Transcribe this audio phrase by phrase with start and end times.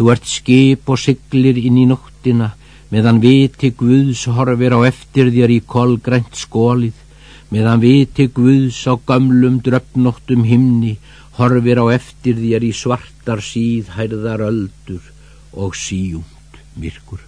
[0.00, 2.46] Þú ert skip og siglir inn í nóttina,
[2.88, 6.94] meðan viti Guðs horfir á eftir þér í kolgrænt skólið,
[7.52, 10.94] meðan viti Guðs á gamlum dröfnóttum himni,
[11.36, 15.04] horfir á eftir þér í svartar síðhærðar öldur
[15.52, 17.20] og síjúmt myrkur.